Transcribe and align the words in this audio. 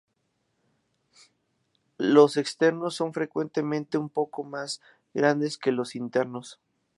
Los 1.99 2.35
externos 2.37 2.95
son 2.95 3.13
frecuentemente 3.13 3.99
un 3.99 4.09
poco 4.09 4.43
más 4.43 4.81
grandes 5.13 5.59
que 5.59 5.71
los 5.71 5.95
internos. 5.95 6.59